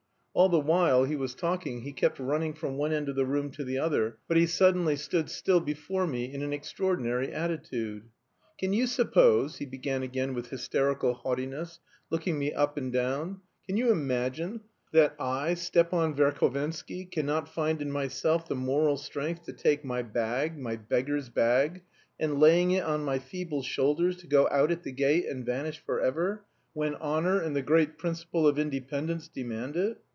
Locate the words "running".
2.17-2.53